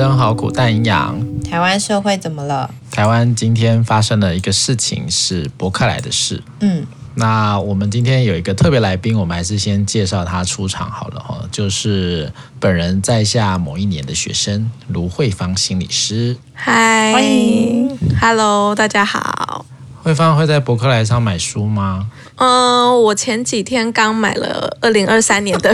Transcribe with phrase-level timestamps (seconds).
[0.00, 1.14] 生好苦但营养。
[1.44, 2.70] 台湾社会怎么了？
[2.90, 6.42] 台湾今天发生了一个事情，是博客来的事。
[6.60, 16.34] 嗯，那我们今天有一个特别来宾，我们还是先介绍他出场好了哈，就是本人在下某一年的学生卢慧芳心理师。
[16.54, 19.66] 嗨，欢迎，Hello，大家好。
[20.10, 22.08] 慧芳会在博客来上买书吗？
[22.34, 25.70] 嗯，我前几天刚买了二零二三年的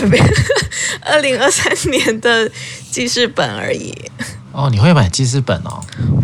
[1.00, 2.50] 二零二三年的
[2.90, 3.94] 记事本而已。
[4.52, 5.80] 哦，你会买记事本哦？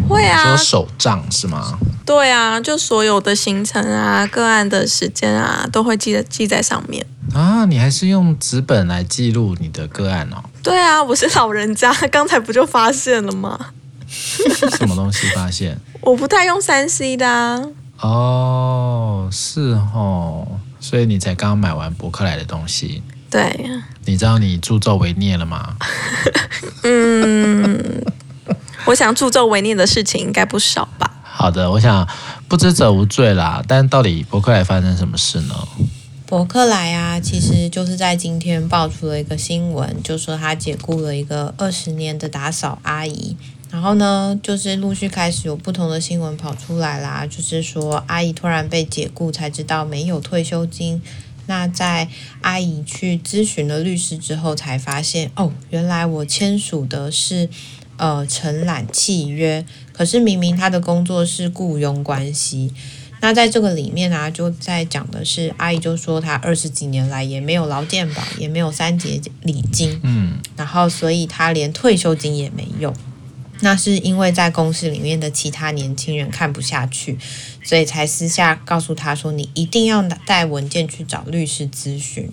[0.06, 1.78] 会啊，说手账是吗？
[2.04, 7.06] 对啊，就所有的行程啊、个案的时间啊，都会记得记在上面。
[7.32, 10.44] 啊，你还是用纸本来记录你的个案哦？
[10.62, 13.58] 对啊，我是老人家， 刚才不就发现了吗？
[14.76, 15.80] 什么东西发现？
[16.02, 17.62] 我不太用三 C 的啊。
[18.02, 20.46] 哦，是哦，
[20.80, 23.02] 所以你才刚买完博客来的东西。
[23.30, 23.56] 对。
[24.04, 25.76] 你知道你助纣为虐了吗？
[26.82, 28.04] 嗯，
[28.84, 31.08] 我想助纣为虐的事情应该不少吧。
[31.22, 32.06] 好的，我想
[32.48, 33.62] 不知者无罪啦。
[33.66, 35.54] 但到底博客来发生什么事呢？
[36.26, 43.36] 博客来啊，其实就是在今天爆出了一个新闻，就说他解雇了一个二十年的打扫阿姨。
[43.72, 51.00] 然后呢，就是陆续开始有不同的新闻跑出来啦，就是说阿姨突然被解雇，才知道没有退休金。
[51.46, 52.08] 那在
[52.42, 57.48] 阿姨去咨询了律师之后，才发现哦，原来我签署的是
[57.96, 62.72] 呃承揽契约，可是明明她的工作是雇佣关系。
[63.22, 72.92] 那在这个里面啊，就在讲的是阿姨就说她二十几年来也没有劳健保，也没有三节礼金，嗯，然后所以她连退休金也没有。
[73.64, 77.16] 那是因为在公司里面的其他年轻人看不下去，
[77.62, 82.28] 所以才私下告诉他说：“你一定要带文件去找律师咨询。”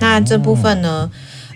[0.00, 1.08] 那这部分呢，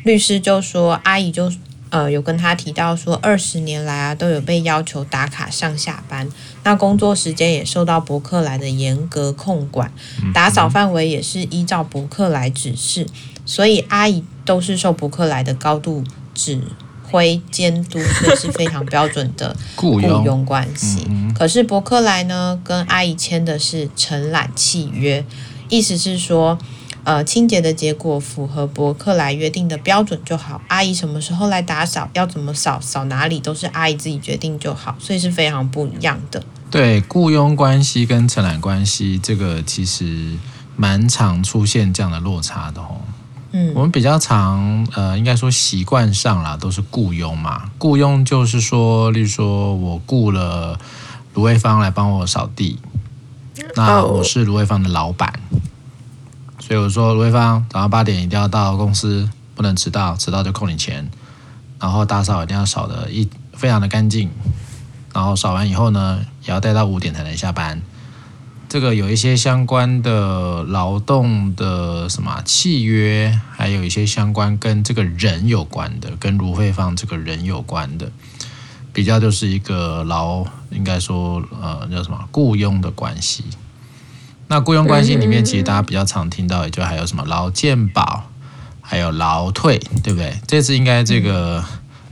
[0.05, 1.53] 律师就说：“阿姨就
[1.91, 6.29] 呃有跟他提到说，二十年来啊都有被要求打卡上下班，
[6.63, 9.93] 那工作时间也受到博客来的严格控管，
[10.33, 13.05] 打扫范围也是依照博客来指示，
[13.45, 16.63] 所以阿姨都是受博客来的高度指。”
[17.11, 21.07] 会监督，所以是非常标准的 雇佣关系。
[21.35, 25.25] 可是伯克莱呢，跟阿姨签的是承揽契约，
[25.69, 26.59] 意思是说，
[27.05, 30.61] 呃，清洁的结果符合伯克莱约定的标准就好。
[30.69, 36.43] 阿姨什么时候来打扫，要怎么扫，扫哪里都是阿姨自己决定就好，所以是非常不一样的。
[36.71, 40.37] 对，雇佣关系跟承揽关系，这个其实
[40.77, 43.01] 蛮常出现这样的落差的哦。
[43.51, 47.71] 嗯，我们比较常，呃，应该说习惯上啦，都是雇佣嘛。
[47.79, 50.79] 雇佣就是说，例如说我雇了
[51.33, 52.79] 卢慧芳来帮我扫地，
[53.75, 55.33] 那我是卢慧芳的老板，
[56.61, 61.11] 所以我说卢慧芳早上八点一定要到公司，不能迟到，迟到就扣你钱。
[61.81, 64.29] 然后打扫一定要扫的一非常的干净，
[65.15, 67.81] 然后扫完以后呢，也要待到五点才能下班。
[68.69, 78.13] 这个有一些相关的劳动的什么契约，还有一些相关跟这个人有关的，跟卢慧芳这个人有关的，
[78.93, 83.45] 比较就是一个劳，应该说呃叫什么雇佣的关系。
[84.49, 88.25] 那雇佣关系里面，其实大家比较常听到，也就还有什么劳健保，
[88.83, 90.39] 还有劳退，对不对？
[90.47, 91.65] 这次应该这个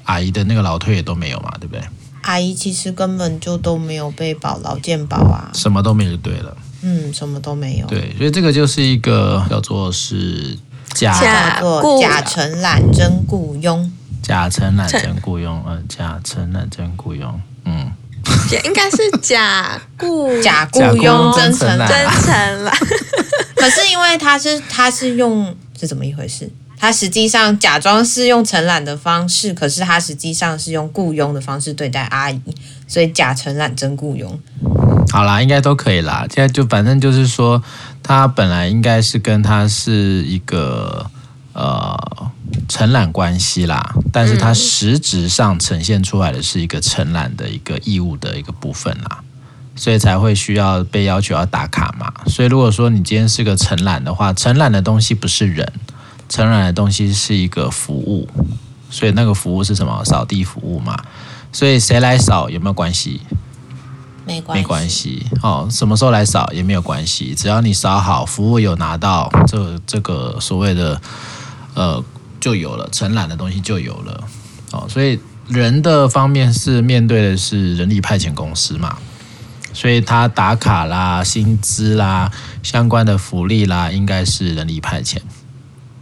[0.05, 1.83] 阿姨的那个劳退也都没有嘛，对不对？
[2.27, 10.59] 阿姨其实根本就都没有被保劳健保啊，什么都没有，对了，嗯，什么都没有，对，所以这个就是一个叫做是
[10.93, 11.13] 假
[11.61, 13.91] 叫做假承揽真雇佣，
[14.23, 17.93] 假承揽真雇佣，呃，假承揽真雇佣，嗯，
[18.65, 22.77] 应该是假雇 假雇佣真承真承揽，
[23.55, 26.51] 可是因为他是他是用是怎么一回事？
[26.87, 32.41] 他实际上假装是用承揽的方式，可是他实际上是用雇佣的方式对待阿姨，
[32.87, 34.39] 所以假承揽真雇佣。
[35.11, 36.25] 好啦，应该都可以啦。
[36.33, 37.61] 现在就反正就是说，
[38.05, 41.11] 他本来应该是跟他是一个
[41.55, 41.99] 呃
[42.69, 49.19] 承揽关系啦，但是他实质上呈现出来的是一个承揽的一个义务的一个部分啦，
[49.75, 52.13] 所以才会需要被要求要打卡嘛。
[52.29, 55.73] 所以如果说你今天是个承揽的话，承揽的东西不是人。
[56.29, 58.29] 承揽的东西是一个服务，
[58.91, 60.05] 所以那个服务是什么？
[60.05, 60.97] 扫地服务嘛。
[61.53, 63.21] 所以谁来扫有没有关系？
[64.27, 64.61] 没关系。
[64.61, 65.27] 没关系。
[65.43, 71.01] 哦，什么时候来扫也没有关系，只要你扫好，服务有拿到，这这个所谓的
[71.75, 72.05] 呃
[72.41, 74.25] 就有了，承揽的东西就有了。
[74.73, 75.19] 哦，所以
[75.49, 78.99] 人的方面是面对的是人力派遣公司嘛，
[79.73, 82.31] 所以他打卡啦、薪资啦、
[82.63, 85.19] 相关的福利啦，应该是人力派遣。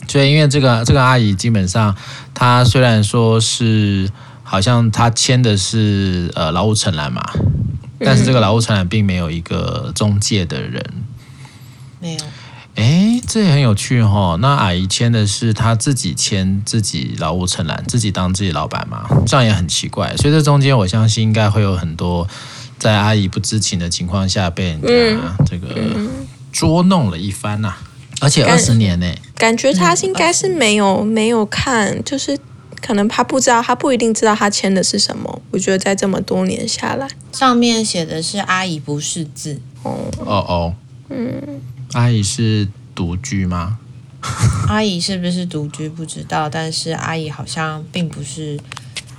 [0.08, 1.94] 所以，因为这个这个阿姨基本上，
[2.32, 4.10] 她虽然说是
[4.42, 7.20] 好好像她签的是呃劳务承揽嘛，
[7.98, 10.84] 但是这个劳务承揽并没有一个中介的人，
[12.00, 12.20] 没有。
[12.76, 14.38] 哎，这也很有趣哦。
[14.40, 20.16] 那阿姨签的是她自己签自己劳务承揽，自己当自己老板嘛，这样也很奇怪。
[20.16, 22.28] 所以这中间我相信应该会有很多
[22.78, 25.68] 在阿姨不知情的情况下被人家这个
[26.52, 27.78] 捉弄了一番呐、啊。
[28.20, 29.06] 而且二十年呢，
[29.36, 32.38] 感觉他应该是没有没有看，就是
[32.80, 35.42] 可能他不知道，他不一定知道他签的是什么。
[35.50, 39.60] 我觉得在这么多年下来，上面写的是阿姨不识字。
[39.82, 40.74] 哦哦哦，
[41.10, 41.60] 嗯。
[41.92, 43.78] 阿姨是独居吗？
[44.68, 48.58] 阿姨是不是独居不知道，但是阿姨好像并不是，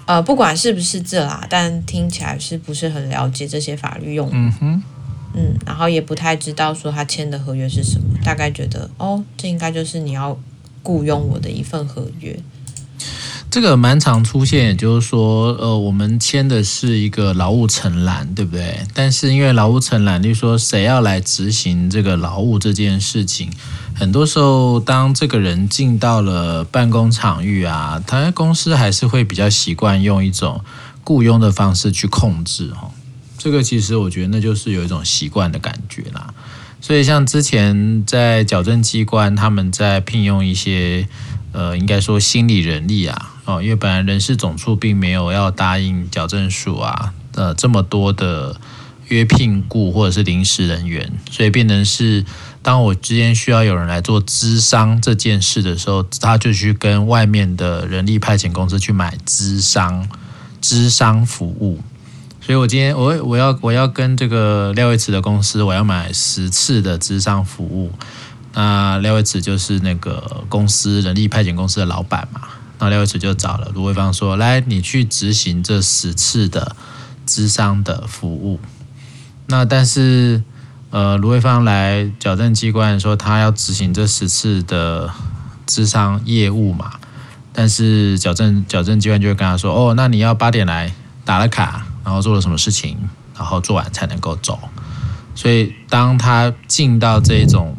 [0.06, 4.31] 呃，不管是不是字啦，但听起来是不是很了解这些法律用语？
[4.33, 4.83] 嗯哼，
[5.35, 10.37] 嗯，然后也不太知道说他签的合约是什么，大概觉得哦，这应该就是你要
[10.81, 12.39] 雇佣我的一份合约。
[13.51, 18.79] 这个蛮常出现，也就是说，呃，我们签的是一个劳务承揽，对不对？
[18.93, 23.49] 但是因为劳务承揽，就是说谁要来执行这个劳务这件事情，
[23.93, 30.59] 很多时候当这个人进到了办公场域啊，他公司还是会比较习惯用一种
[31.05, 32.91] 雇佣的方式去控制哈。
[33.45, 36.33] 这个其实我觉得那就是有一种习惯的感觉啦。
[36.81, 41.07] 所以像之前在矫正机关，他们在聘用一些
[41.51, 43.36] 呃，应该说心理人力啊。
[43.45, 48.59] 哦，因为本来人事总处并没有要答应矫正署啊，呃，这么多的
[49.09, 52.25] 约聘雇或者是临时人员，所以变成是
[52.63, 60.09] 当我之间需要有人来做咨商这件事的时候，他就去跟外面的人力派遣公司去买咨商
[60.59, 61.80] 咨商服务。
[62.45, 67.92] 所以我今天我我要我要跟这个廖伟慈的公司，我要买十次的咨商服务。
[68.53, 72.42] 那廖伟慈就是那个公司人力派遣公司的老板嘛。
[72.77, 76.75] 那廖伟慈就找了卢慧芳说：“来，你去执行这十次的
[77.25, 78.59] 咨商的服务。
[79.47, 80.44] 那但是，
[80.92, 85.09] 呃，卢慧芳来矫正机关说他要执行这十次的
[85.65, 86.92] 咨商业务嘛。
[87.51, 90.94] 但是矫正矫正机关就会跟他说：哦，那你要八点来
[91.24, 92.98] 打了卡，然后做了什么事情，
[93.36, 94.57] 然后做完才能够走。
[95.36, 97.75] 所以当他进到这种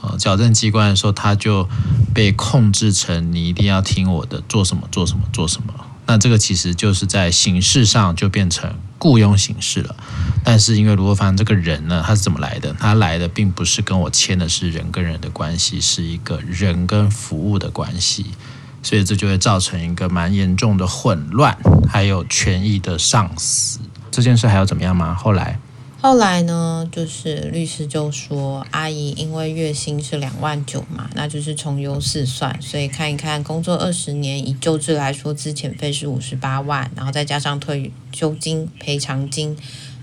[0.00, 1.68] 呃。”矫正机关的时候，他就
[2.14, 5.72] 被控制成你一定要听我的，做什么做什么做什么。
[6.06, 9.94] 那这个其实就是在形式上就变成雇佣形式了。
[10.42, 12.72] 但是因为卢凡这个人呢，他是怎么来的？
[12.74, 18.26] 他来的并不是跟我签的是人跟人的关系，是一个人跟服务的关系，
[18.86, 23.80] 所以这就会造成一个蛮严重的混乱，还有权益的丧失。
[24.12, 25.12] 这件事还要怎么样吗？
[25.12, 25.58] 后来？
[26.00, 39.56] 后来呢，就是律师就说，阿姨因为月薪是两万九嘛，那就是从优势算，所以看一看工作二十年，以旧制来说，资遣费是五十八万，然后再加上退休金、赔偿金，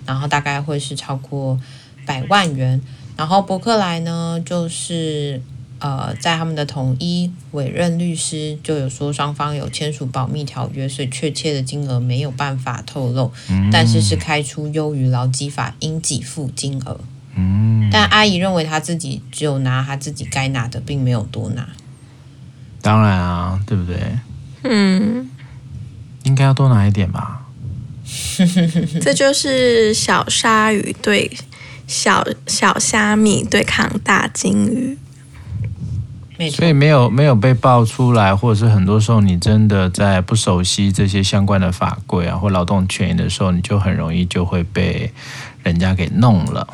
[0.05, 1.57] 然后大概会是超过
[2.05, 2.81] 百万元。
[3.15, 5.41] 然后伯克莱呢，就是。
[5.83, 17.01] 呃，在他们的统一委任律师就有说，双方有签署保密条约，所以确切的金额没有办法透露，嗯、但是是开出优于劳基法应给付金额。
[17.35, 21.67] 嗯，但阿姨认为她自己只有拿她自己该拿的，并没有多拿。
[22.81, 23.97] 当然啊，对不对？
[24.63, 25.29] 嗯，
[26.23, 27.45] 应该要多拿一点吧。
[29.01, 31.29] 这就是小鲨鱼对
[31.87, 34.97] 小小虾米对抗大金鱼。
[36.49, 45.11] 所以没有没有被爆出来，或者是很多时候你真的在不熟悉这些相关的法规啊，或劳动权益的时候，你就很容易就会被
[45.63, 46.67] 人家给弄了，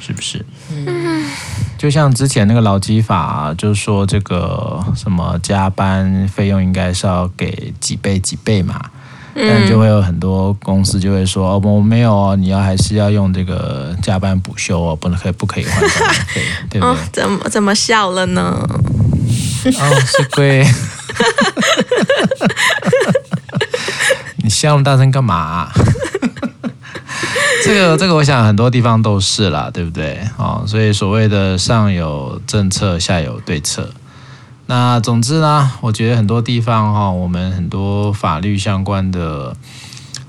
[0.00, 0.44] 是不是？
[0.70, 1.24] 嗯，
[1.78, 8.80] 就像之前那个劳基法啊，就是说这个什么加班费用应该是要给几倍几倍嘛。
[9.38, 16.94] 但就会有很多公司就会说哦，我没有哦，你要还是要用这个加班补休哦，不能可以不可以换加班费，对不对？
[16.94, 18.66] 哦、怎么怎么笑了呢？
[19.80, 20.66] 哦，是贵。
[24.42, 25.72] 你笑那么大声干嘛、啊？
[27.64, 30.20] 这个这个，我想很多地方都是啦，对不对？
[30.36, 33.92] 哦，所以所谓的上有政策，下有对策。
[34.66, 39.56] 那总之呢，我觉得很多地方哈，我们很多法律相关的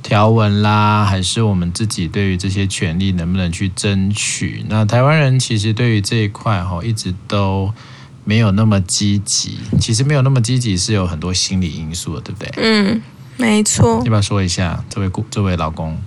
[0.02, 4.66] 条文啦，还是我们自己对于这些权利能不能去争取？
[4.70, 7.72] 那台湾人其实对于这一块哈，一直都
[8.28, 9.58] 没有那么积极。
[9.80, 12.52] 其实没有那么积极是有很多心理因素的，对不对？
[12.58, 13.02] 嗯，
[13.38, 14.00] 没错。
[14.00, 15.98] 要不要说一下这位顾这位老公？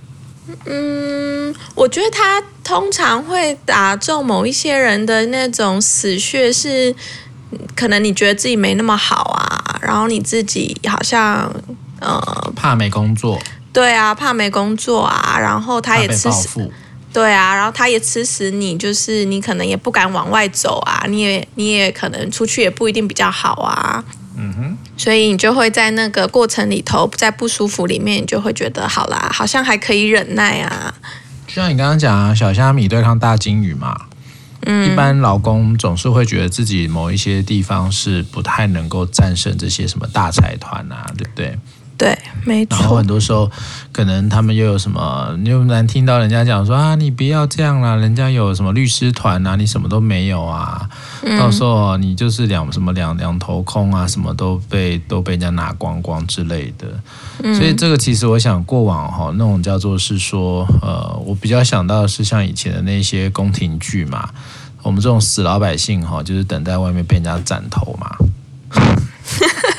[0.65, 6.95] 嗯，我觉得他通常会打中某一些人的那种死穴是。
[7.75, 11.53] 可能你觉得自己没那么好啊，然后你自己好像
[11.99, 13.37] 呃，怕没工作。
[13.73, 16.71] 对啊，怕没工作啊，然后他也吃死。
[17.13, 24.03] 对啊，然后他也吃死你，就是你可能也不敢往外走啊，你也你也可能出去也不一定比较好啊。
[24.37, 30.93] 嗯哼，所以你就会在那个过程里头，在不舒服里面，你就会觉得好啦，好像还可以忍耐啊。
[31.47, 34.05] 就像你刚刚讲啊，小虾米对抗大金鱼嘛。
[34.67, 41.57] 嗯，一般老公总是会觉得自己某一些地方是不太能够战胜这些什么大财团啊，对不对？
[42.01, 42.79] 对，没错。
[42.79, 43.47] 然后很多时候，
[43.91, 50.89] 可能他们又有什么，你又难听到人家讲说啊，你不要这样啦，人家有什么律师团啊，你什么都没有啊，
[51.21, 56.87] 嗯、到时候你就是两什么两两头空啊，什么都被都被人家拿光光之类的。
[57.43, 64.27] 嗯、所以这个其实我想过往哈，那种叫做是说，呃，我比较想到的是像以前的那些宫廷剧嘛，
[64.81, 68.09] 我们这种死老百姓哈，就是等在外面被人家斩头嘛。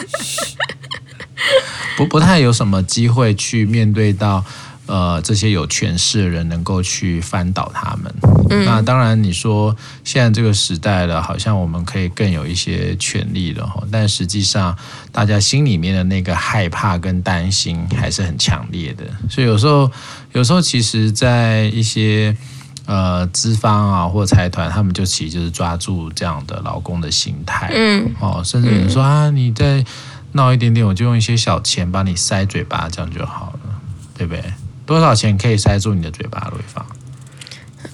[1.97, 4.45] 不不太有什么机会去面对到，
[4.87, 8.13] 呃，这些有权势的人能够去翻倒他们。
[8.51, 13.83] 嗯、那当然，你说现在这个时代了，好像我们可以更有一些权利了哈。
[13.91, 14.77] 但实际上，
[15.11, 19.05] 大家心里面的那个害怕跟担心还是很强烈的。
[19.31, 19.91] 所以有时候，
[20.33, 22.37] 有时候其实，在一些
[22.85, 27.71] 呃资方啊或财团，他们就其实就是抓住这样的劳工的心态。
[27.73, 29.85] 嗯，哦，甚至有人说啊，你在。
[30.33, 33.71] 闹一点点，我就用一些小钱把你塞嘴巴，这样就好了，
[34.17, 34.43] 对不对？
[34.87, 36.85] 多少钱可以塞住你的嘴巴，罗一芳？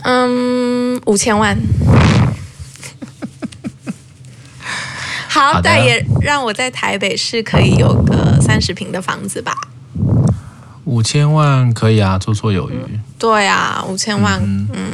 [0.04, 1.58] 嗯，五千万。
[5.28, 9.54] 好，但也让我在台北市可以有个三十平的房子吧。
[10.84, 12.76] 五千万可以啊，绰绰有余。
[13.18, 14.92] 对啊，五千万，嗯嗯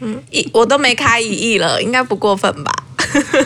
[0.00, 2.72] 嗯，一我都没开一亿了，应该不过分吧？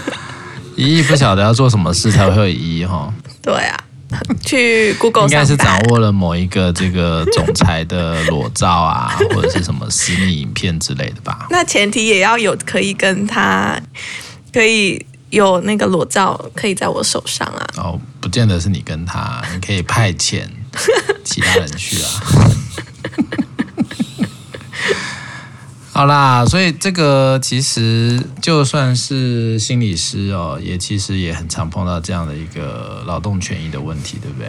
[0.77, 3.13] 一亿不晓得要做什么事才会有一亿哈。
[3.49, 3.85] 对啊，
[4.45, 11.47] 去 Google 应该是掌握了某一个这个总裁的裸照啊， 或者是什么私密影片之类的吧。
[11.49, 13.81] 那前提也要有可以跟他，
[14.53, 17.67] 可以有那个裸照可以在我手上啊。
[17.79, 20.43] 哦，不见得是你跟他，你可以派遣
[21.25, 22.09] 其他人去啊。
[25.99, 34.49] 好啦，所以这个其实就算是心理师哦，也其实也很常碰到这样的一个劳动权益的问题，对不对？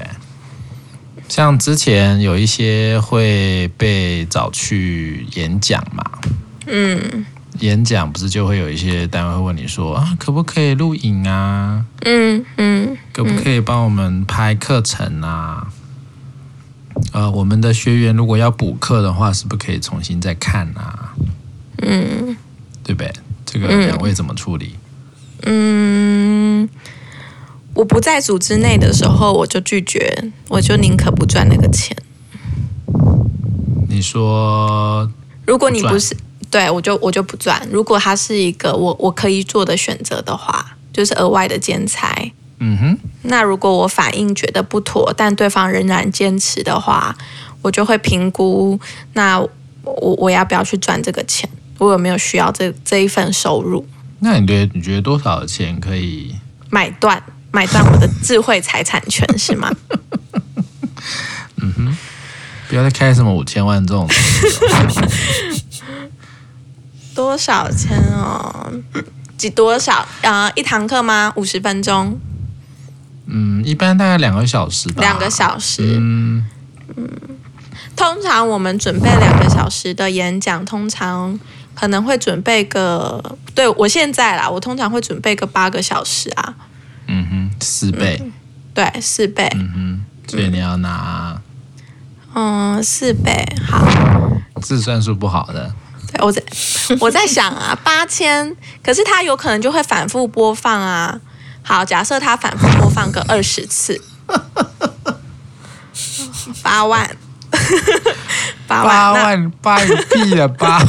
[1.27, 6.03] 像之前有一些会被找去演讲嘛，
[6.67, 7.25] 嗯，
[7.61, 11.83] 演讲不是就会有一些单位会问你说啊，可不可以录影啊？
[12.01, 15.67] 嗯嗯，可不可以帮我们拍课程啊？
[17.11, 21.15] 呃，我们的学员如果要补课的话，是不是可以重新再看啊？
[21.81, 22.35] 嗯，
[22.83, 23.11] 对不对？
[23.45, 24.75] 这个两位怎么处理？
[25.43, 26.69] 嗯，
[27.73, 31.95] 我不在组织内的时候，我就拒绝，我就宁可不赚那个钱。
[33.87, 35.09] 你说，
[35.47, 36.15] 如果你不是
[36.51, 37.67] 对我就我就不赚。
[37.71, 42.13] 如果他是一个我我可以做的选择的话，就是额外的兼差。
[42.59, 42.97] 嗯哼。
[43.23, 47.15] 那如果我反应觉得不妥，但对方仍然坚持的话，
[47.61, 48.79] 我就会评估，
[49.13, 49.49] 那我
[50.17, 51.49] 我要不要去赚这个钱？
[51.79, 53.85] 我有没有需要这这一份收入？
[54.19, 56.35] 那你觉得你觉得多少钱可以
[56.69, 57.21] 买断
[57.51, 59.71] 买断我的智慧财产权 是吗？
[61.61, 61.97] 嗯哼，
[62.67, 64.07] 不要再开什么五千万这种。
[67.15, 68.71] 多少钱哦？
[69.37, 70.51] 几多少啊、呃？
[70.55, 71.31] 一堂课吗？
[71.35, 72.19] 五十分钟？
[73.25, 75.01] 嗯，一般大概两个小时吧。
[75.01, 75.95] 两个小时。
[75.97, 76.45] 嗯
[76.95, 77.09] 嗯，
[77.99, 81.37] 通常我们准备两个小时的演讲，通常。
[81.75, 86.53] 可能会准备个，对我现在啦，我通常会准备个八个小时啊。
[87.07, 88.19] 嗯哼，四倍。
[88.21, 88.33] 嗯、
[88.73, 89.49] 对，四倍。
[89.55, 91.41] 嗯哼，所以你要拿。
[92.35, 93.87] 嗯，四倍，好。
[94.61, 95.73] 自算数不好的。
[96.11, 96.43] 对，我在
[96.99, 98.53] 我在想啊，八千，
[98.83, 101.21] 可是他有可能就会反复播放啊。
[101.61, 104.01] 好，假设他反复播放个二十次，
[106.61, 107.09] 八万。
[108.67, 110.79] 八万，八个屁了 八，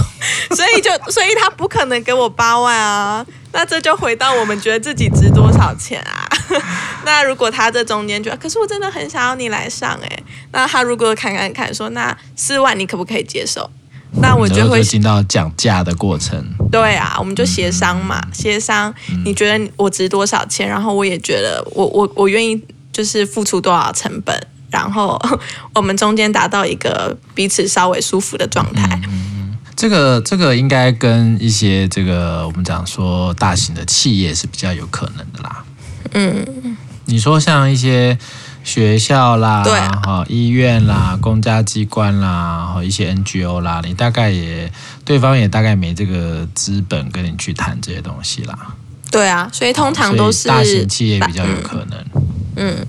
[0.54, 6.28] 所以就所以他不可能给我八万啊，那这就回到我们觉得自己值多少钱啊？
[7.04, 13.70] 那如果他这中间觉得，可是我真的很想要你来上哎、欸，那他如果看看看说，那四万你可不可以接受？
[14.20, 16.44] 那我就会进到讲价的过程。
[16.70, 18.92] 对啊，我们就协商嘛，协商
[19.24, 22.60] 你觉得我值多少钱，然后我也觉得我我我愿意
[22.92, 24.38] 就是付出多少成本。
[24.70, 25.20] 然后
[25.74, 29.00] 我们中间达到一个彼此稍微舒服的状态。
[29.08, 35.64] 嗯，这个这个应该跟一些这个我们讲说大型的企业是比较有可能的啦。
[36.12, 38.18] 嗯，你说像一些
[38.62, 44.70] 学校啦，对啊，哈，医院啦，公家机关啦，和一些 NGO 啦，你大概也
[45.04, 48.74] 对方也大概没这个资本跟你去谈这些东西啦。
[49.10, 52.04] 对啊，所以通常都是大型企业比较有可能。
[52.56, 52.86] 嗯，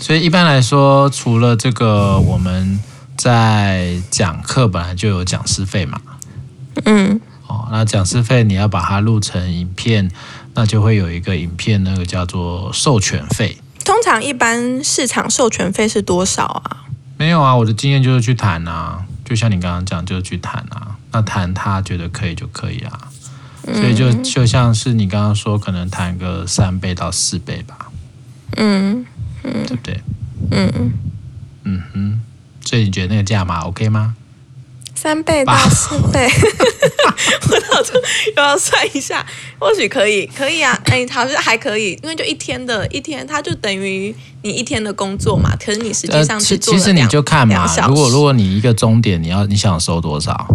[0.00, 2.78] 所以一般来说，除了这个，我们
[3.16, 6.00] 在讲课本来就有讲师费嘛。
[6.84, 7.20] 嗯。
[7.46, 10.10] 哦，那讲师费你要把它录成影片，
[10.54, 13.58] 那就会有一个影片，那个叫做授权费。
[13.84, 16.84] 通常一般市场授权费是多少啊？
[17.16, 20.96] 没有啊，我的经验就是去谈啊，就像你刚刚讲，就是去谈啊。
[21.12, 22.98] 那谈他觉得可以就可以啊，
[23.62, 27.90] 所以就就像是你刚刚说，可能谈个三倍到四倍吧。
[28.56, 29.04] 嗯
[29.44, 30.00] 嗯，对不对？
[30.50, 30.92] 嗯嗯
[31.64, 32.20] 嗯哼，
[32.64, 34.14] 所以你觉得那个价码 OK 吗？
[34.94, 36.26] 三倍到四倍，
[37.50, 38.00] 我到时候
[38.36, 39.26] 又要算一下，
[39.58, 45.54] 或许可以，可以啊，哎，好像还可以，因为就一天的一天，它就等于你一天的工作嘛。
[45.56, 50.46] 可是你实际上是做、呃、其实你就看嘛，如果如果你一个钟点，你要你想收多少？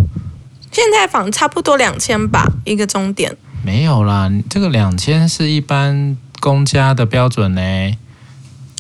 [0.72, 3.36] 现在房差不多两千吧，一个钟点。
[3.64, 7.62] 没有啦，这个两千是一般公家的标准呢。
[7.62, 7.98] 嗯，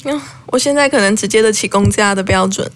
[0.47, 2.69] 我现在可能只接得起公家的标准。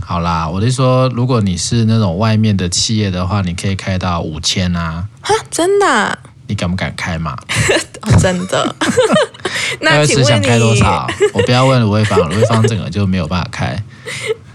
[0.00, 5.06] 好啦，我就说，如果你是那种外面的企业的话，你可以开到五千啊！
[5.22, 6.18] 哈，真的啊？
[6.46, 7.34] 你敢不敢开嘛？
[8.02, 8.76] 哦，真的？
[9.80, 11.08] 那请问你想开多少？
[11.32, 13.82] 我不要问卢慧芳，卢慧芳整个就没有办法开。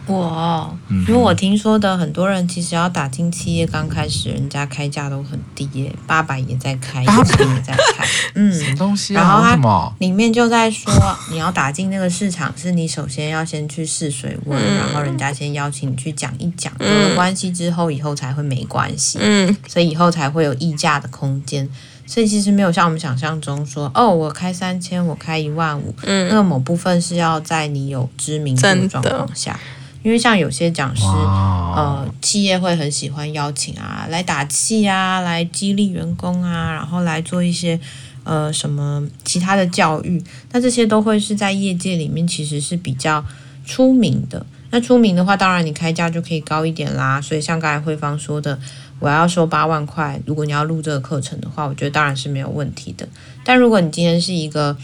[0.10, 9.22] 我，因为我听说的很多人其实要打进企业，刚开始人家开价都很低耶，八百也在开，一千也在开，嗯， 什么东西啊？
[9.22, 9.94] 然后什么？
[10.00, 10.92] 里面就在说，
[11.32, 21.70] 你要打进那个市场，是你首先要先去试水温，嗯、然后人家先邀请你去讲一讲，有了关系之后，以后才会没关系，嗯，所以以后才会有溢价的空间。
[22.06, 28.88] 所以其实没有像我们想象中说，哦，我开三千，我开一万五，嗯，那个某部分是要在你有知名度的。
[28.88, 29.60] 状况下。
[30.02, 37.80] 因为像有些讲师，呃，企业会很喜欢邀请啊，来打气啊，来激励员工啊，然后来做一些
[38.24, 43.24] 呃什么其他的教育，那这些都会是在业界里面其实是比较
[43.66, 44.46] 出名的。
[44.72, 47.20] 那出名的话，当然你开价就可以高一点啦。
[47.20, 48.60] 所以像刚才慧芳说的，
[49.00, 53.10] 我要收八万块，如果你要录这个课程的话，我觉得当然是没有问题的。
[53.44, 54.78] 但如果你今天是一个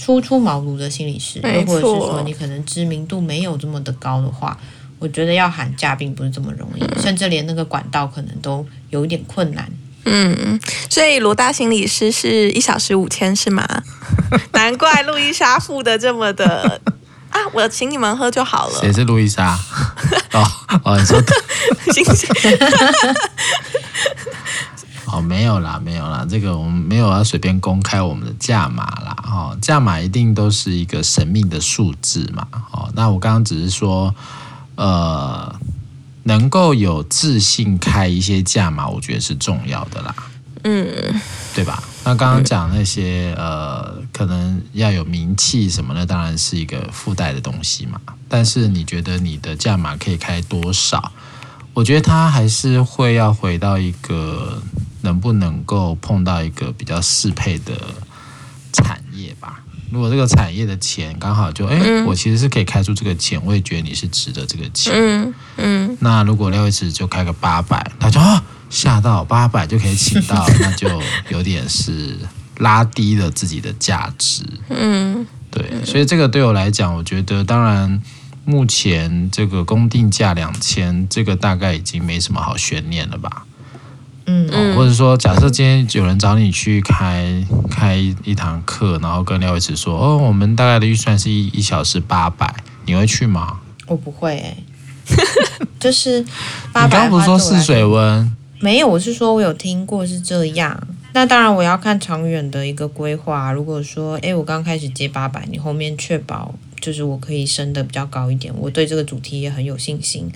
[0.00, 4.56] 初出茅庐的心理师，又或者是说你可能知名度没有这么的高的话，
[4.98, 9.70] 我觉得要喊价并不是这么容易，甚至连那个管道可能都有一点困难。
[10.06, 10.58] 嗯，
[10.88, 13.66] 所以罗大心理师是一小时五千是吗？
[14.54, 16.80] 难怪路易莎付的这么的
[17.28, 17.38] 啊！
[17.52, 18.80] 我请你们喝就好了。
[18.80, 19.54] 谁是路易莎？
[20.32, 20.42] 哦
[20.84, 21.34] 哦，你说的，
[21.92, 22.26] 谢谢。
[25.12, 29.16] 哦，没有啦，没有啦，这个我们没有要随便公开我们的价码啦。
[29.30, 32.48] 哦，价码一定都是一个神秘的数字嘛。
[32.72, 34.14] 哦，那我刚刚只是说，
[34.74, 35.54] 呃，
[36.24, 40.14] 能够有自信开一些价码，我觉得是重要的啦。
[40.64, 40.84] 嗯，
[41.54, 41.82] 对吧？
[42.04, 48.00] 那刚刚讲那些，呃，可能要有名气什么的，当然是一个附带的东西嘛。
[48.28, 51.12] 但是你觉得你的价码可以开多少？
[51.72, 54.60] 我觉得他还是会要回到一个。
[55.02, 57.72] 能不能够碰到一个比较适配的
[58.70, 59.60] 产业吧？
[59.90, 64.92] 如果这个产业的钱刚好就哎、欸，我其实是可以开出这个钱，我也觉得你是值得这个钱。
[64.94, 65.96] 嗯嗯。
[66.00, 70.88] 那如果廖一慈就开个八百，他就啊吓到八百就可以请到，那就
[71.28, 72.16] 有点是
[72.58, 74.44] 拉低了自己的价值。
[74.70, 75.84] 嗯，对。
[75.84, 78.00] 所以这个对我来讲，我觉得当然
[78.44, 83.44] 目前这个公定价两千，这个大概已经没什么好悬念了吧。
[84.52, 92.54] 嗯，或者说，假设今天有人找你去开开一堂课，然后跟廖伟慈说，哦，我们大概的预算是一一小时八百，
[92.86, 93.58] 你会去吗？
[93.86, 94.56] 我不会、欸，
[95.80, 96.24] 就是
[96.72, 96.86] 八百。
[96.86, 98.36] 你刚刚不是说试水温？
[98.60, 100.80] 没有，我是说我有听过是这样。
[101.12, 103.50] 那当然，我要看长远的一个规划。
[103.50, 110.30] 如果说，哎，我刚开始接八百，你后面确保就是我可以升的比较高一点，我对这个主题也很有信心。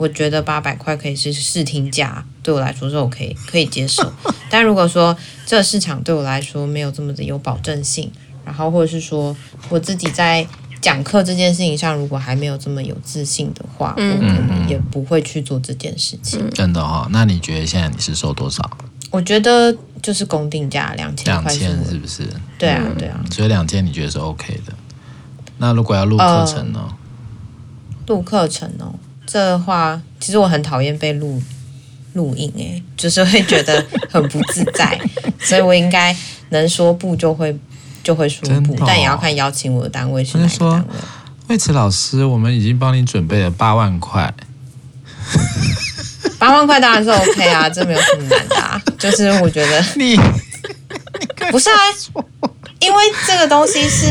[0.00, 4.10] 我觉得八百块可以是试听价，对我来说是 OK，可以接受。
[4.48, 8.10] 但如果说这个市场对我来说没有这么的有保证性，
[8.42, 9.36] 然后或者是说
[9.68, 10.46] 我自己在
[10.80, 16.40] 讲课这件事情上，如果还没有这么有自信的话，我可能也不会去做这件事情。
[16.40, 17.08] 嗯、真的哈、哦？
[17.10, 18.78] 那你觉得现在你是收多少？
[19.10, 22.26] 我觉得就是公定价两千块，两千是不是？
[22.58, 23.22] 对啊，对啊。
[23.30, 24.72] 所以两千你觉得是 OK 的？
[25.58, 26.88] 那如果要录课程呢？
[28.06, 28.94] 录、呃、课程哦。
[29.30, 31.40] 这话其实我很讨厌被录
[32.14, 34.98] 录音，哎，就是会觉得很不自在，
[35.38, 36.14] 所以我应该
[36.48, 37.56] 能说不就会
[38.02, 40.84] 就会说不，哦、但也要看邀请我的单位是哪个单位。
[41.46, 44.34] 魏慈老师，我们已经帮你准备了八万块。
[46.38, 48.82] 八万块当然是 OK 啊，这没有什么难的啊。
[48.98, 51.76] 就是我觉得 你，你不是啊，
[52.80, 54.06] 因为这个东西是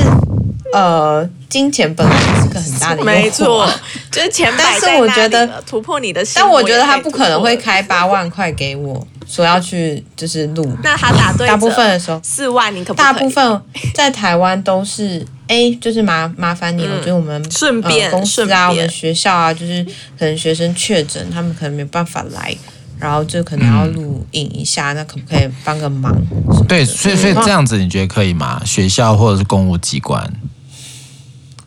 [0.71, 3.69] 呃，金钱本来就是个很大的没错，
[4.11, 9.07] 就是钱摆在那里了，但是我觉得突破你的心，但我觉得他不可能会开八万块给我。
[9.27, 13.13] 说要去就是录，那他打对，大部分的时候四万，你可不可以？
[13.13, 13.61] 大部分
[13.93, 19.85] 在台湾都是哎，就是麻麻烦你了，嗯、就是我们顺便、呃、公司啊，我们学校啊，就是
[20.17, 22.57] 可能学生确诊，他们可能没办法来，
[22.97, 26.11] 然后就可能要录影一下，嗯、那可不可以帮个忙？
[26.67, 28.59] 对，所以所以这样子你觉得可以吗？
[28.65, 30.27] 学校或者是公务机关？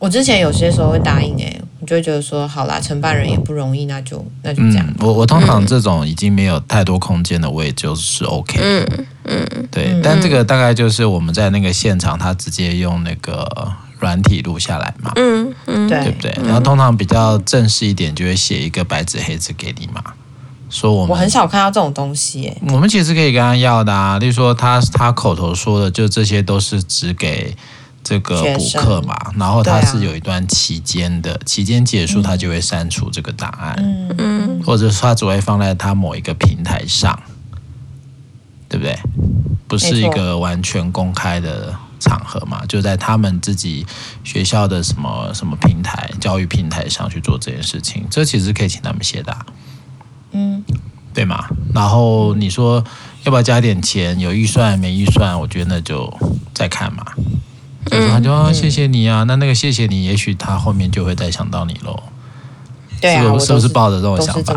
[0.01, 4.87] 我之前有些时候会答应哎、欸，我就会觉得说，好啦，承办人也不容易，那就那就这样。
[4.87, 8.61] 嗯、我我通常这种已经没有太多空间的，我也就是 OK。
[8.63, 8.87] 嗯
[9.25, 10.01] 嗯嗯，对。
[10.01, 15.11] 但这个大概就是我们在那个现场，他直接用那个软体录下来嘛。
[15.17, 16.33] 嗯嗯，对不对？
[16.45, 20.01] 然后通常比较正式一点，就会写一个白纸黑字给你嘛，
[20.71, 22.63] 说我们我很少看到这种东西、欸。
[22.69, 27.53] 我们其实可以跟他要的啊，例如说他他口头说的，就这些都是只给。
[28.05, 37.19] 这个补课嘛，然后他是有一段期间的，啊、期间结束他就会删除这个答案，嗯嗯，或者是他只会放在他某一个平台上，
[38.69, 38.99] 对不对？
[39.69, 43.87] 不是一个完全公开的场合嘛，就在他们自己
[44.23, 49.35] 学校的什么什么平台、教育平台上去做这件事情，这其实可以请他们写的，
[50.33, 50.63] 嗯，
[51.15, 51.47] 对吗？
[51.73, 52.85] 然后你说
[53.23, 54.19] 要不要加点钱？
[54.19, 55.39] 有预算没预算？
[55.41, 56.13] 我觉得那就
[56.53, 57.07] 再看嘛。
[57.91, 62.01] 嗯，他就说谢谢你啊，嗯、那那个谢谢你，也许他后面就会再想到你喽。
[63.01, 64.55] 对啊，是，是不是抱着这种想法？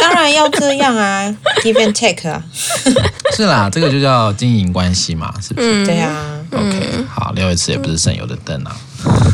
[0.00, 2.42] 当然要这样啊，give and take 啊。
[3.36, 5.84] 是啦，这个就叫经营关系嘛，是不是？
[5.84, 6.10] 嗯、对啊。
[6.52, 8.76] OK，好，廖一次也不是省油的灯啊。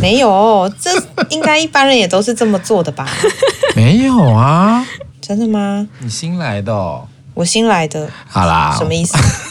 [0.01, 0.91] 没有，这
[1.31, 3.09] 应该一般人也都是这么做的吧？
[3.75, 4.87] 没有啊，
[5.21, 5.89] 真的吗？
[5.99, 7.09] 你新来的哦。
[7.35, 8.09] 我新来的。
[8.29, 8.77] 好啦。
[8.79, 9.17] 什么意思？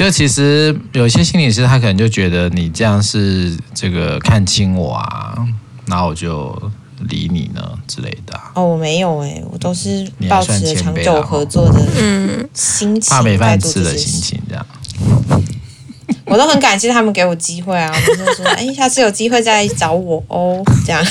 [0.00, 5.34] 就其实有些心理师，他可能就觉得你这样是这个看轻我啊，
[5.84, 6.58] 然后我就
[7.00, 8.32] 理你呢之类的。
[8.54, 14.66] 哦，我没有哎，我都是保持着长久合作的心情，怕没饭吃的心情这样。
[16.24, 21.04] 我都很感谢他们给我机会啊，我就说，哎，下次有机会再找我哦，这样。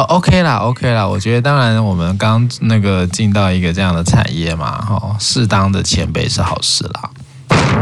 [0.00, 7.10] 哦，OK 啦，OK 啦，我觉得当然我们刚那个进到一个这样的产业嘛，哈，适当的前辈是好事啦。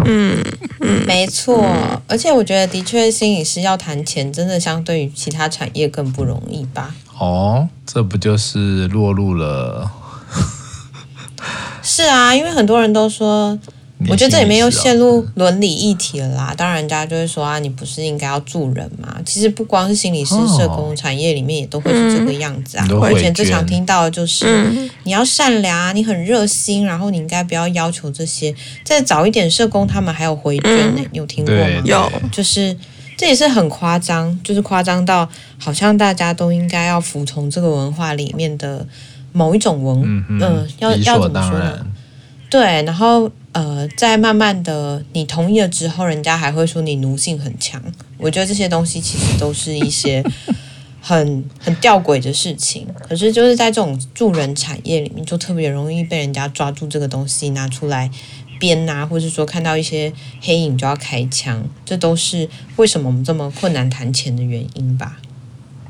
[0.04, 0.42] 嗯
[0.80, 1.64] 嗯，没错，
[2.08, 6.92] 而且我觉得的确心理师要谈钱，真的相对于其他产业更不容易吧？
[7.18, 9.88] 哦，这不就是落入了？
[11.82, 13.56] 是啊，因为很多人都说。
[14.08, 16.54] 我觉得这里面又陷入伦理议题了啦。
[16.56, 19.16] 当然，人家就会说啊，你不是应该要助人吗？
[19.26, 22.86] 其实不光是心理师、社工产业里面也都会是这个样子啊。
[23.02, 28.54] 而且最常听到的就是你要善良啊，你很热心，然后你应该不要要求这些。
[28.84, 31.82] 再早一点，社工他们还有回捐呢，你有听过吗？
[31.84, 32.76] 有，就是
[33.16, 38.86] 这也是很夸张，就是夸张到好像大家都应该要服从这个文化里面的
[39.32, 41.84] 某一种文，嗯，嗯，要要怎么说呢？
[42.50, 43.30] 对，然后。
[43.52, 47.82] 呃，在慢慢的你同意了之后，人家还会说你奴性很强。
[48.16, 50.22] 我觉得这些东西其实都是一些
[51.00, 52.86] 很很吊诡的事情。
[53.08, 58.08] 可是就是在这种助人产业里面，就特别容易被人家抓住这个东西拿出来
[58.60, 65.18] 编啊，或者说看到一些黑影就要开枪，这都是为什么我们这么困难谈钱的原因吧。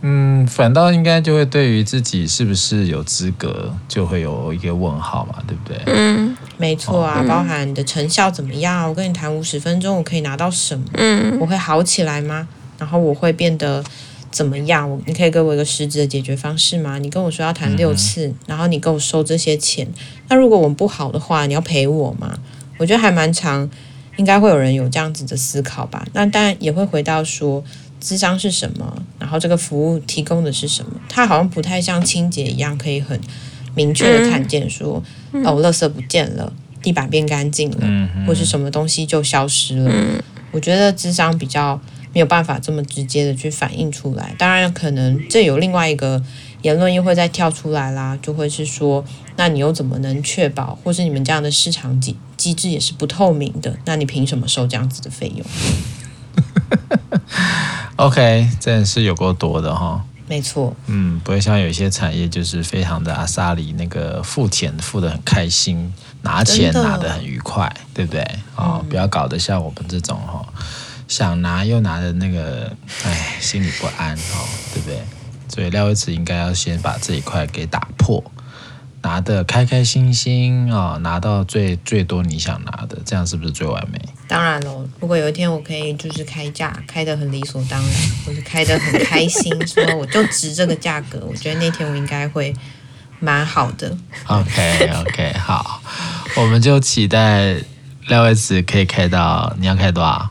[0.00, 5.76] 嗯，反倒应该就会对于自己是不是有资格，就会有一个问号嘛，对不对？
[5.86, 8.88] 嗯，没错啊，包含你的成效怎么样？
[8.88, 10.84] 我跟你谈五十分钟，我可以拿到什么？
[10.92, 12.46] 嗯，我会好起来吗？
[12.78, 13.82] 然后我会变得
[14.30, 14.88] 怎么样？
[14.88, 16.98] 我你可以给我一个实质的解决方式吗？
[16.98, 19.88] 你跟我说要谈六次，嗯、然后你给我收这些钱，
[20.28, 22.38] 那如果我们不好的话，你要赔我吗？
[22.76, 23.68] 我觉得还蛮长，
[24.16, 26.06] 应该会有人有这样子的思考吧。
[26.12, 27.64] 那当然也会回到说。
[28.00, 29.02] 咨商是什么？
[29.18, 30.92] 然后这个服务提供的是什么？
[31.08, 33.18] 它好像不太像清洁一样，可以很
[33.74, 39.90] 明确的看见说，嗯、哦，垃圾不见了，地板变干净了，或是什么东西就消失了。
[39.92, 41.80] 嗯、我觉得智商比较
[42.12, 44.34] 没有办法这么直接的去反映出来。
[44.38, 46.22] 当然，可能这有另外一个
[46.62, 49.04] 言论又会再跳出来啦，就会是说，
[49.36, 53.76] 那你又怎么能确保，或是你们这样的市场机机制也是不透明的？
[53.84, 55.44] 那你凭什么收这样子的费用？
[57.98, 60.00] OK，真的是有够多的哈。
[60.28, 68.24] 没错，嗯，不会像有一些产业就是非常的阿萨里，那个付钱付的很开心，拿钱拿的很愉快，对不对？
[68.54, 70.46] 哦，不要搞得像我们这种哈、哦，
[71.08, 72.70] 想拿又拿的那个，
[73.04, 75.02] 哎，心里不安哦，对不对？
[75.48, 78.22] 所以廖威慈应该要先把这一块给打破。
[79.02, 84.00] 拿的开开心心啊、哦，拿到最最多你想拿的，这样是不是最完美？
[84.26, 87.90] 当然喽，如果有一天我可以就是开价开的很理所当然，
[88.26, 92.54] 或是开的很开心，说我就值这个价格，我觉得那天我应该会
[93.20, 93.96] 蛮好的。
[94.26, 95.80] OK OK，好，
[96.36, 97.56] 我们就期待
[98.08, 100.28] 廖威慈可以开到，你要开多少？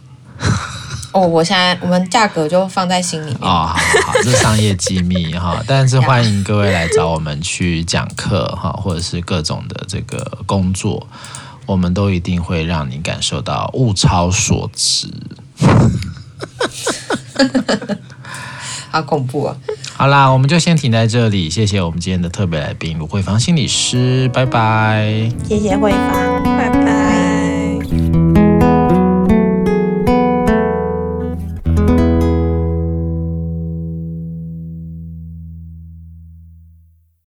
[1.17, 3.37] 哦，我现在我们价格就放在心里面。
[3.41, 3.75] 哦，好
[4.05, 11.07] 好，这是商业机密哈，但是欢迎各位来找我们去讲课哈，或者是各种的这个工作，
[11.65, 15.11] 我们都一定会让你感受到物超所值。
[18.89, 19.55] 好恐怖啊！
[19.95, 25.31] 好啦，我们就先停在这里，谢谢我们今天的特别来宾卢慧芳心理师，拜拜。
[25.47, 27.26] 谢谢慧芳，拜拜。